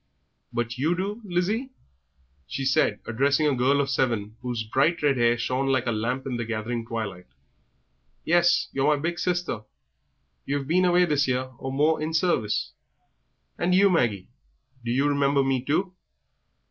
"But 0.51 0.79
you 0.79 0.95
do, 0.95 1.21
Lizzie?" 1.23 1.69
she 2.47 2.65
said, 2.65 3.01
addressing 3.05 3.45
a 3.45 3.53
girl 3.53 3.79
of 3.79 3.87
seven, 3.91 4.35
whose 4.41 4.63
bright 4.63 5.03
red 5.03 5.15
hair 5.17 5.37
shone 5.37 5.67
like 5.67 5.85
a 5.85 5.91
lamp 5.91 6.25
in 6.25 6.37
the 6.37 6.43
gathering 6.43 6.87
twilight. 6.87 7.27
"Yes, 8.25 8.67
you're 8.71 8.95
my 8.97 8.99
big 8.99 9.19
sister; 9.19 9.59
you've 10.43 10.65
been 10.67 10.85
away 10.85 11.05
this 11.05 11.27
year 11.27 11.51
or 11.59 11.71
more 11.71 12.01
in 12.01 12.15
service." 12.15 12.73
"And 13.59 13.75
you, 13.75 13.91
Maggie, 13.91 14.29
do 14.83 14.89
you 14.89 15.07
remember 15.07 15.43
me 15.43 15.63
too?" 15.63 15.93